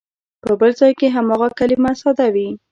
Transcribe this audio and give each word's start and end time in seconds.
په 0.43 0.51
بل 0.59 0.71
ځای 0.79 0.93
کې 0.99 1.07
هماغه 1.15 1.47
کلمه 1.59 1.91
ساده 2.01 2.27
وي. 2.33 2.49